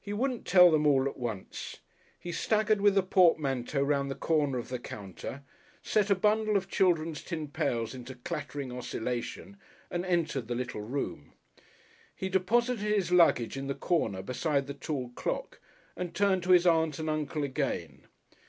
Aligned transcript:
He 0.00 0.12
wouldn't 0.12 0.46
tell 0.46 0.70
them 0.70 0.86
all 0.86 1.08
at 1.08 1.16
once. 1.16 1.78
He 2.16 2.30
staggered 2.30 2.80
with 2.80 2.94
the 2.94 3.02
portmanteau 3.02 3.82
round 3.82 4.08
the 4.08 4.14
corner 4.14 4.58
of 4.58 4.68
the 4.68 4.78
counter, 4.78 5.42
set 5.82 6.08
a 6.08 6.14
bundle 6.14 6.56
of 6.56 6.68
children's 6.68 7.20
tin 7.24 7.48
pails 7.48 7.92
into 7.92 8.14
clattering 8.14 8.70
oscillation, 8.70 9.56
and 9.90 10.06
entered 10.06 10.46
the 10.46 10.54
little 10.54 10.82
room. 10.82 11.32
He 12.14 12.28
deposited 12.28 12.94
his 12.94 13.10
luggage 13.10 13.56
in 13.56 13.66
the 13.66 13.74
corner 13.74 14.22
beside 14.22 14.68
the 14.68 14.72
tall 14.74 15.08
clock, 15.16 15.58
and 15.96 16.14
turned 16.14 16.44
to 16.44 16.52
his 16.52 16.64
Aunt 16.64 17.00
and 17.00 17.10
Uncle 17.10 17.42
again. 17.42 18.06